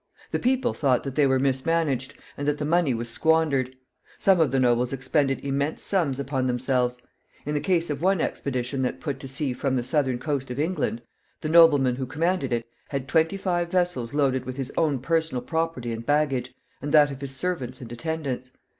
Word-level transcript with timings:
The 0.31 0.39
people 0.39 0.73
thought 0.73 1.03
that 1.03 1.13
they 1.13 1.27
were 1.27 1.37
mismanaged, 1.37 2.15
and 2.35 2.47
that 2.47 2.57
the 2.57 2.65
money 2.65 2.91
was 2.91 3.07
squandered. 3.07 3.75
Some 4.17 4.39
of 4.39 4.49
the 4.49 4.59
nobles 4.59 4.91
expended 4.93 5.45
immense 5.45 5.83
sums 5.83 6.19
upon 6.19 6.47
themselves. 6.47 6.97
In 7.45 7.53
the 7.53 7.59
case 7.59 7.91
of 7.91 8.01
one 8.01 8.19
expedition 8.19 8.81
that 8.81 8.99
put 8.99 9.19
to 9.19 9.27
sea 9.27 9.53
from 9.53 9.75
the 9.75 9.83
southern 9.83 10.17
coast 10.17 10.49
of 10.49 10.59
England, 10.59 11.03
the 11.41 11.49
nobleman 11.49 11.97
who 11.97 12.07
commanded 12.07 12.51
it 12.51 12.65
had 12.89 13.07
twenty 13.07 13.37
five 13.37 13.69
vessels 13.69 14.11
loaded 14.11 14.43
with 14.43 14.57
his 14.57 14.71
own 14.75 14.97
personal 14.97 15.43
property 15.43 15.91
and 15.93 16.03
baggage, 16.03 16.51
and 16.81 16.91
that 16.95 17.11
of 17.11 17.21
his 17.21 17.35
servants 17.35 17.79
and 17.79 17.91
attendants. 17.91 18.49